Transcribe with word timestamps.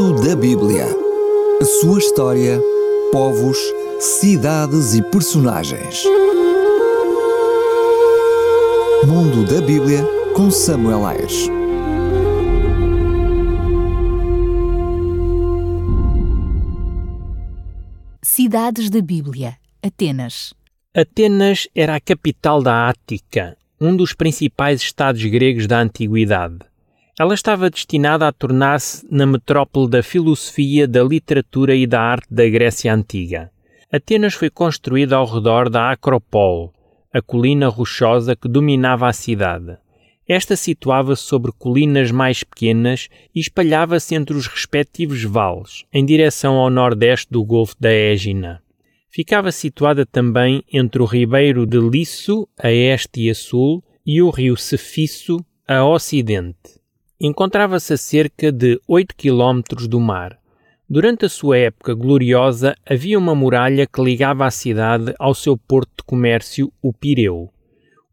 Mundo 0.00 0.26
da 0.26 0.34
Bíblia. 0.34 0.86
A 1.60 1.64
sua 1.66 1.98
história, 1.98 2.58
povos, 3.12 3.58
cidades 4.00 4.94
e 4.94 5.02
personagens. 5.02 6.04
Mundo 9.06 9.44
da 9.44 9.60
Bíblia 9.60 10.02
com 10.34 10.50
Samuel 10.50 11.04
Ayres. 11.04 11.48
Cidades 18.22 18.88
da 18.88 19.02
Bíblia. 19.02 19.58
Atenas. 19.82 20.54
Atenas 20.94 21.68
era 21.74 21.96
a 21.96 22.00
capital 22.00 22.62
da 22.62 22.88
Ática, 22.88 23.54
um 23.78 23.94
dos 23.94 24.14
principais 24.14 24.80
estados 24.80 25.22
gregos 25.26 25.66
da 25.66 25.78
antiguidade. 25.78 26.69
Ela 27.20 27.34
estava 27.34 27.68
destinada 27.68 28.26
a 28.26 28.32
tornar-se 28.32 29.06
na 29.10 29.26
metrópole 29.26 29.90
da 29.90 30.02
filosofia, 30.02 30.88
da 30.88 31.04
literatura 31.04 31.74
e 31.74 31.86
da 31.86 32.00
arte 32.00 32.32
da 32.32 32.48
Grécia 32.48 32.94
Antiga. 32.94 33.50
Atenas 33.92 34.32
foi 34.32 34.48
construída 34.48 35.16
ao 35.16 35.26
redor 35.26 35.68
da 35.68 35.90
Acropole, 35.90 36.70
a 37.12 37.20
colina 37.20 37.68
rochosa 37.68 38.34
que 38.34 38.48
dominava 38.48 39.06
a 39.06 39.12
cidade. 39.12 39.76
Esta 40.26 40.56
situava-se 40.56 41.20
sobre 41.20 41.52
colinas 41.52 42.10
mais 42.10 42.42
pequenas 42.42 43.10
e 43.34 43.40
espalhava-se 43.40 44.14
entre 44.14 44.34
os 44.34 44.46
respectivos 44.46 45.22
vales, 45.22 45.84
em 45.92 46.06
direção 46.06 46.54
ao 46.54 46.70
nordeste 46.70 47.30
do 47.30 47.44
Golfo 47.44 47.76
da 47.78 47.92
Égina. 47.92 48.62
Ficava 49.10 49.52
situada 49.52 50.06
também 50.06 50.64
entre 50.72 51.02
o 51.02 51.04
ribeiro 51.04 51.66
de 51.66 51.78
Lisso, 51.78 52.48
a 52.58 52.72
este 52.72 53.26
e 53.26 53.30
a 53.30 53.34
sul, 53.34 53.84
e 54.06 54.22
o 54.22 54.30
rio 54.30 54.56
Cefisso, 54.56 55.44
a 55.68 55.84
ocidente. 55.84 56.79
Encontrava-se 57.22 57.92
a 57.92 57.98
cerca 57.98 58.50
de 58.50 58.80
8 58.88 59.14
quilómetros 59.14 59.86
do 59.86 60.00
mar. 60.00 60.38
Durante 60.88 61.26
a 61.26 61.28
sua 61.28 61.58
época 61.58 61.92
gloriosa, 61.92 62.74
havia 62.88 63.18
uma 63.18 63.34
muralha 63.34 63.86
que 63.86 64.02
ligava 64.02 64.46
a 64.46 64.50
cidade 64.50 65.12
ao 65.18 65.34
seu 65.34 65.54
porto 65.54 65.90
de 65.98 66.04
comércio, 66.04 66.72
o 66.80 66.94
Pireu. 66.94 67.50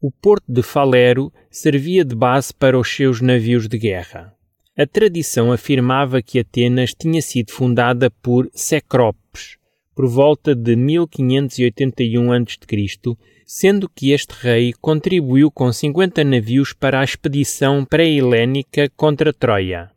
O 0.00 0.10
porto 0.10 0.44
de 0.48 0.60
Falero 0.60 1.32
servia 1.48 2.04
de 2.04 2.16
base 2.16 2.52
para 2.52 2.76
os 2.76 2.92
seus 2.92 3.20
navios 3.20 3.68
de 3.68 3.78
guerra. 3.78 4.34
A 4.76 4.84
tradição 4.84 5.52
afirmava 5.52 6.20
que 6.20 6.40
Atenas 6.40 6.92
tinha 6.92 7.22
sido 7.22 7.52
fundada 7.52 8.10
por 8.10 8.50
Cecropes, 8.52 9.55
por 9.96 10.06
volta 10.06 10.54
de 10.54 10.76
1581 10.76 12.30
a.C., 12.30 13.16
sendo 13.46 13.88
que 13.88 14.12
este 14.12 14.34
rei 14.34 14.74
contribuiu 14.78 15.50
com 15.50 15.72
50 15.72 16.22
navios 16.22 16.74
para 16.74 17.00
a 17.00 17.04
expedição 17.04 17.82
pré-helénica 17.82 18.90
contra 18.94 19.32
Troia. 19.32 19.90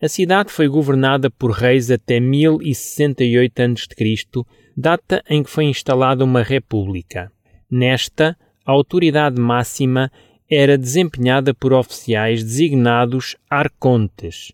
A 0.00 0.08
cidade 0.08 0.50
foi 0.50 0.66
governada 0.68 1.30
por 1.30 1.50
reis 1.50 1.90
até 1.90 2.18
1068 2.18 3.60
a.C., 3.60 4.44
data 4.74 5.22
em 5.28 5.42
que 5.42 5.50
foi 5.50 5.64
instalada 5.64 6.24
uma 6.24 6.42
república. 6.42 7.30
Nesta, 7.70 8.34
a 8.64 8.72
autoridade 8.72 9.38
máxima 9.38 10.10
era 10.50 10.78
desempenhada 10.78 11.52
por 11.52 11.74
oficiais 11.74 12.42
designados 12.42 13.36
arcontes, 13.50 14.52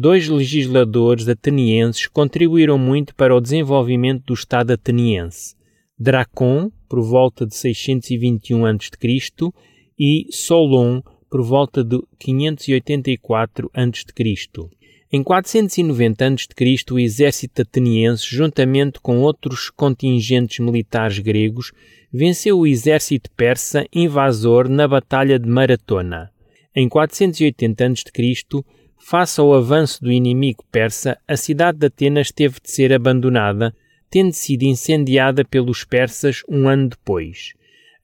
Dois 0.00 0.28
legisladores 0.28 1.28
atenienses 1.28 2.06
contribuíram 2.06 2.78
muito 2.78 3.12
para 3.16 3.34
o 3.34 3.40
desenvolvimento 3.40 4.26
do 4.26 4.34
Estado 4.34 4.72
ateniense: 4.72 5.56
Dracon, 5.98 6.70
por 6.88 7.02
volta 7.02 7.44
de 7.44 7.56
621 7.56 8.64
a.C., 8.64 9.50
e 9.98 10.28
Solon, 10.30 11.02
por 11.28 11.42
volta 11.42 11.82
de 11.82 12.00
584 12.16 13.68
a.C. 13.74 14.70
Em 15.10 15.20
490 15.24 16.26
a.C., 16.28 16.84
o 16.92 16.98
exército 17.00 17.62
ateniense, 17.62 18.24
juntamente 18.24 19.00
com 19.00 19.18
outros 19.18 19.68
contingentes 19.68 20.60
militares 20.60 21.18
gregos, 21.18 21.72
venceu 22.12 22.60
o 22.60 22.68
exército 22.68 23.28
persa 23.32 23.84
invasor 23.92 24.68
na 24.68 24.86
Batalha 24.86 25.40
de 25.40 25.48
Maratona. 25.48 26.30
Em 26.72 26.88
480 26.88 27.84
a.C., 27.84 28.64
Face 28.98 29.40
ao 29.40 29.54
avanço 29.54 30.02
do 30.02 30.12
inimigo 30.12 30.64
persa, 30.70 31.16
a 31.26 31.36
cidade 31.36 31.78
de 31.78 31.86
Atenas 31.86 32.30
teve 32.30 32.60
de 32.62 32.70
ser 32.70 32.92
abandonada, 32.92 33.74
tendo 34.10 34.32
sido 34.32 34.64
incendiada 34.64 35.44
pelos 35.44 35.84
persas 35.84 36.42
um 36.48 36.68
ano 36.68 36.88
depois. 36.88 37.54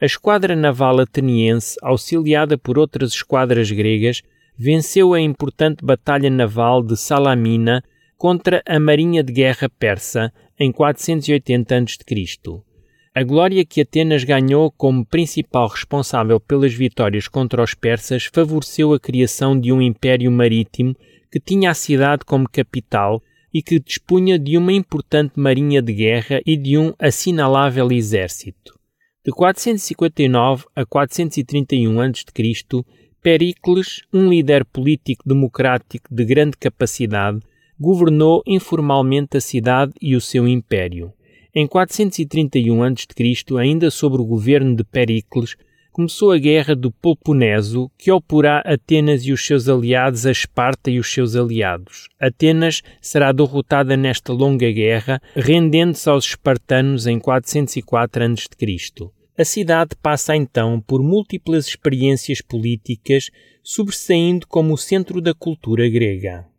A 0.01 0.07
esquadra 0.07 0.55
naval 0.57 1.01
ateniense, 1.01 1.77
auxiliada 1.83 2.57
por 2.57 2.79
outras 2.79 3.13
esquadras 3.13 3.71
gregas, 3.71 4.23
venceu 4.57 5.15
a 5.15 5.21
importante 5.21 5.85
batalha 5.85 6.31
naval 6.31 6.83
de 6.83 6.97
Salamina 6.97 7.83
contra 8.17 8.63
a 8.67 8.79
marinha 8.79 9.23
de 9.23 9.33
guerra 9.33 9.69
persa 9.69 10.33
em 10.59 10.71
480 10.71 11.77
a.C. 11.77 12.74
A 13.17 13.23
glória 13.23 13.65
que 13.65 13.81
Atenas 13.81 14.25
ganhou 14.25 14.73
como 14.73 15.07
principal 15.07 15.69
responsável 15.69 16.41
pelas 16.41 16.75
vitórias 16.75 17.29
contra 17.29 17.63
os 17.63 17.73
persas 17.73 18.25
favoreceu 18.25 18.93
a 18.93 18.99
criação 18.99 19.57
de 19.57 19.71
um 19.71 19.81
império 19.81 20.33
marítimo 20.33 20.97
que 21.31 21.39
tinha 21.39 21.71
a 21.71 21.75
cidade 21.75 22.25
como 22.25 22.49
capital 22.49 23.23
e 23.53 23.63
que 23.63 23.79
dispunha 23.79 24.37
de 24.37 24.59
uma 24.59 24.73
importante 24.73 25.39
marinha 25.39 25.81
de 25.81 25.93
guerra 25.93 26.41
e 26.45 26.57
de 26.57 26.77
um 26.77 26.93
assinalável 26.99 27.93
exército. 27.93 28.77
De 29.25 29.31
459 29.31 30.65
a 30.75 30.85
431 30.85 32.01
a.C., 32.01 32.25
Pericles, 33.23 34.03
um 34.13 34.29
líder 34.29 34.65
político 34.65 35.23
democrático 35.25 36.13
de 36.13 36.25
grande 36.25 36.57
capacidade, 36.57 37.39
governou 37.79 38.43
informalmente 38.45 39.37
a 39.37 39.41
cidade 39.41 39.93
e 40.03 40.17
o 40.17 40.21
seu 40.21 40.49
império. 40.49 41.13
Em 41.57 41.69
431 41.69 42.83
a.C., 42.83 43.57
ainda 43.61 43.89
sob 43.89 44.17
o 44.17 44.25
governo 44.25 44.75
de 44.75 44.83
Pericles, 44.83 45.55
começou 45.93 46.33
a 46.33 46.37
Guerra 46.37 46.75
do 46.75 46.91
Peloponeso, 46.91 47.89
que 47.97 48.11
oporá 48.11 48.59
Atenas 48.67 49.25
e 49.25 49.31
os 49.31 49.47
seus 49.47 49.69
aliados 49.69 50.27
a 50.27 50.33
Esparta 50.33 50.91
e 50.91 50.99
os 50.99 51.13
seus 51.13 51.37
aliados. 51.37 52.09
Atenas 52.19 52.83
será 53.01 53.31
derrotada 53.31 53.97
nesta 53.97 54.33
longa 54.33 54.69
guerra, 54.73 55.23
rendendo-se 55.37 56.11
aos 56.11 56.25
espartanos 56.25 57.07
em 57.07 57.21
404 57.21 58.25
a.C. 58.25 59.09
A 59.39 59.45
cidade 59.45 59.91
passa 60.03 60.35
então 60.35 60.81
por 60.81 61.01
múltiplas 61.01 61.69
experiências 61.69 62.41
políticas, 62.41 63.31
sobressaindo 63.63 64.45
como 64.49 64.75
o 64.75 64.79
centro 64.79 65.21
da 65.21 65.33
cultura 65.33 65.89
grega. 65.89 66.53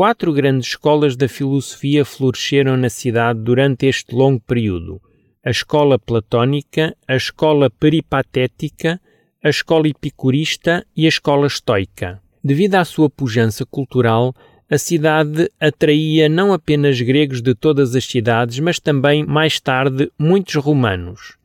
Quatro 0.00 0.32
grandes 0.32 0.68
escolas 0.68 1.14
da 1.14 1.28
filosofia 1.28 2.06
floresceram 2.06 2.74
na 2.74 2.88
cidade 2.88 3.38
durante 3.40 3.84
este 3.84 4.14
longo 4.14 4.40
período: 4.40 4.98
a 5.44 5.50
escola 5.50 5.98
platónica, 5.98 6.96
a 7.06 7.16
escola 7.16 7.68
peripatética, 7.68 8.98
a 9.44 9.50
escola 9.50 9.88
epicurista 9.88 10.86
e 10.96 11.04
a 11.04 11.08
escola 11.10 11.46
estoica. 11.46 12.18
Devido 12.42 12.76
à 12.76 12.84
sua 12.86 13.10
pujança 13.10 13.66
cultural, 13.66 14.34
a 14.70 14.78
cidade 14.78 15.50
atraía 15.60 16.30
não 16.30 16.54
apenas 16.54 16.98
gregos 16.98 17.42
de 17.42 17.54
todas 17.54 17.94
as 17.94 18.06
cidades, 18.06 18.58
mas 18.58 18.80
também, 18.80 19.22
mais 19.26 19.60
tarde, 19.60 20.10
muitos 20.18 20.54
romanos. 20.54 21.36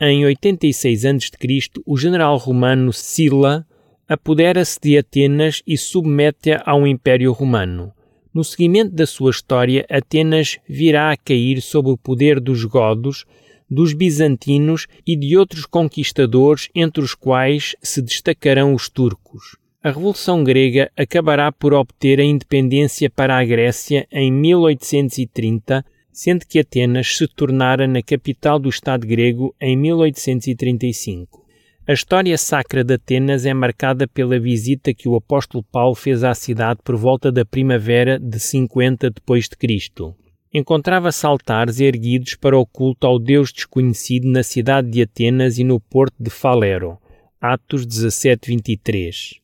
Em 0.00 0.24
86 0.24 1.04
a.C., 1.04 1.68
o 1.84 1.96
general 1.96 2.36
romano 2.36 2.92
Sila 2.92 3.66
apodera-se 4.08 4.78
de 4.80 4.98
Atenas 4.98 5.64
e 5.66 5.76
submete-a 5.76 6.62
ao 6.64 6.86
Império 6.86 7.32
Romano. 7.32 7.92
No 8.34 8.42
seguimento 8.42 8.92
da 8.92 9.06
sua 9.06 9.30
história, 9.30 9.86
Atenas 9.88 10.58
virá 10.68 11.12
a 11.12 11.16
cair 11.16 11.62
sob 11.62 11.90
o 11.90 11.96
poder 11.96 12.40
dos 12.40 12.64
godos, 12.64 13.24
dos 13.70 13.92
bizantinos 13.92 14.88
e 15.06 15.14
de 15.14 15.36
outros 15.36 15.64
conquistadores, 15.64 16.68
entre 16.74 17.00
os 17.00 17.14
quais 17.14 17.76
se 17.80 18.02
destacarão 18.02 18.74
os 18.74 18.88
turcos. 18.88 19.56
A 19.80 19.90
Revolução 19.90 20.42
Grega 20.42 20.90
acabará 20.96 21.52
por 21.52 21.72
obter 21.72 22.18
a 22.18 22.24
independência 22.24 23.08
para 23.08 23.38
a 23.38 23.44
Grécia 23.44 24.04
em 24.10 24.32
1830, 24.32 25.84
sendo 26.10 26.44
que 26.44 26.58
Atenas 26.58 27.16
se 27.16 27.28
tornara 27.28 27.86
na 27.86 28.02
capital 28.02 28.58
do 28.58 28.68
Estado 28.68 29.06
grego 29.06 29.54
em 29.60 29.76
1835. 29.76 31.43
A 31.86 31.92
história 31.92 32.38
sacra 32.38 32.82
de 32.82 32.94
Atenas 32.94 33.44
é 33.44 33.52
marcada 33.52 34.08
pela 34.08 34.40
visita 34.40 34.94
que 34.94 35.06
o 35.06 35.16
apóstolo 35.16 35.62
Paulo 35.62 35.94
fez 35.94 36.24
à 36.24 36.34
cidade 36.34 36.80
por 36.82 36.96
volta 36.96 37.30
da 37.30 37.44
primavera 37.44 38.18
de 38.18 38.40
50 38.40 39.10
depois 39.10 39.50
de 39.50 39.54
Cristo. 39.54 40.14
Encontrava-se 40.50 41.26
altares 41.26 41.80
erguidos 41.80 42.36
para 42.36 42.56
o 42.56 42.64
culto 42.64 43.06
ao 43.06 43.18
Deus 43.18 43.52
desconhecido 43.52 44.26
na 44.26 44.42
cidade 44.42 44.88
de 44.88 45.02
Atenas 45.02 45.58
e 45.58 45.64
no 45.64 45.78
porto 45.78 46.14
de 46.18 46.30
Falero. 46.30 46.96
Atos 47.38 47.84
17:23. 47.84 49.42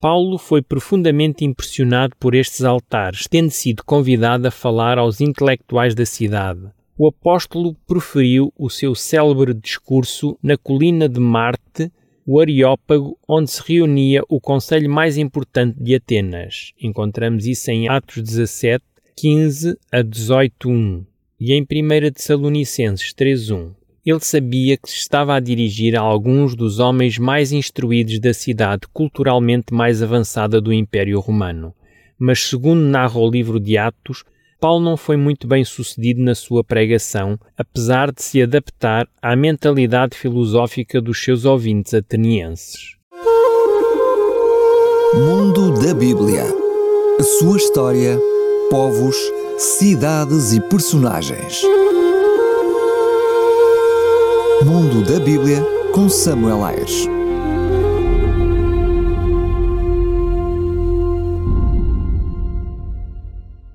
Paulo 0.00 0.38
foi 0.38 0.60
profundamente 0.60 1.44
impressionado 1.44 2.16
por 2.18 2.34
estes 2.34 2.64
altares, 2.64 3.28
tendo 3.30 3.50
sido 3.50 3.84
convidado 3.84 4.48
a 4.48 4.50
falar 4.50 4.98
aos 4.98 5.20
intelectuais 5.20 5.94
da 5.94 6.04
cidade 6.04 6.72
o 6.96 7.08
apóstolo 7.08 7.74
proferiu 7.86 8.52
o 8.56 8.70
seu 8.70 8.94
célebre 8.94 9.52
discurso 9.52 10.38
na 10.42 10.56
colina 10.56 11.08
de 11.08 11.18
Marte, 11.18 11.90
o 12.26 12.40
Areópago, 12.40 13.18
onde 13.28 13.50
se 13.50 13.62
reunia 13.66 14.22
o 14.28 14.40
conselho 14.40 14.88
mais 14.88 15.18
importante 15.18 15.76
de 15.78 15.94
Atenas. 15.94 16.72
Encontramos 16.80 17.46
isso 17.46 17.70
em 17.70 17.88
Atos 17.88 18.22
17, 18.22 18.82
15 19.16 19.78
a 19.92 19.98
18.1 19.98 21.04
e 21.38 21.52
em 21.52 21.62
1 21.62 22.12
Tessalonicenses 22.12 23.12
3.1. 23.12 23.72
Ele 24.06 24.20
sabia 24.20 24.76
que 24.76 24.88
se 24.88 24.96
estava 24.96 25.34
a 25.34 25.40
dirigir 25.40 25.96
a 25.96 26.00
alguns 26.00 26.54
dos 26.54 26.78
homens 26.78 27.18
mais 27.18 27.52
instruídos 27.52 28.18
da 28.20 28.34
cidade 28.34 28.86
culturalmente 28.92 29.72
mais 29.72 30.02
avançada 30.02 30.60
do 30.60 30.72
Império 30.72 31.18
Romano. 31.20 31.74
Mas, 32.18 32.40
segundo 32.40 32.80
narra 32.80 33.18
o 33.18 33.30
livro 33.30 33.58
de 33.58 33.76
Atos, 33.78 34.24
Paulo 34.60 34.84
não 34.84 34.96
foi 34.96 35.16
muito 35.16 35.46
bem 35.46 35.64
sucedido 35.64 36.22
na 36.22 36.34
sua 36.34 36.64
pregação, 36.64 37.38
apesar 37.56 38.12
de 38.12 38.22
se 38.22 38.42
adaptar 38.42 39.06
à 39.20 39.36
mentalidade 39.36 40.16
filosófica 40.16 41.00
dos 41.00 41.22
seus 41.22 41.44
ouvintes 41.44 41.94
atenienses. 41.94 42.96
Mundo 45.14 45.74
da 45.80 45.94
Bíblia. 45.94 46.44
A 47.18 47.22
sua 47.22 47.56
história, 47.56 48.18
povos, 48.70 49.16
cidades 49.58 50.52
e 50.52 50.60
personagens. 50.60 51.62
Mundo 54.64 55.02
da 55.04 55.20
Bíblia 55.20 55.62
com 55.92 56.08
Samuel 56.08 56.64
Ayres. 56.64 57.06